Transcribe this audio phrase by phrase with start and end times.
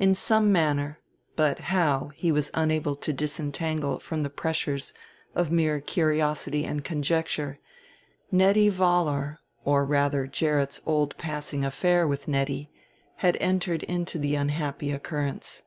[0.00, 0.98] In some manner,
[1.36, 4.92] but how he was unable to disentangle from the pressures
[5.32, 7.60] of mere curiosity and conjecture,
[8.32, 12.68] Nettie Vollar or rather Gerrit's old passing affair with Nettie
[13.18, 15.62] had entered into the unhappy occurrence.